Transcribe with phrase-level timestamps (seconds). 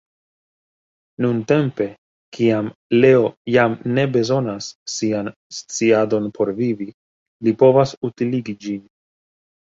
[1.23, 1.85] Nuntempe,
[2.37, 2.69] kiam
[3.03, 6.87] Leo jam ne bezonas sian sciadon por vivi,
[7.49, 8.81] li povas utiligi ĝin.